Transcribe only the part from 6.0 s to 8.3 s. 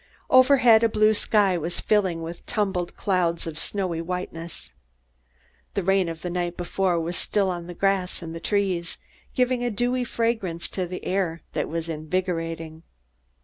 of the night before was still on the grass